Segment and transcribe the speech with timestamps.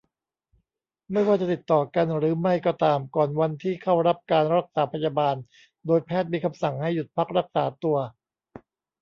[1.11, 5.35] ไม่ว่าจะติดต่อกันหรือไม่ก็ตาม ก่อนวันที่เข้ารับการรักษาพยาบาล
[5.85, 7.97] โดยแพทย์มีคำสั่งให้หยุดพักรักษาตัว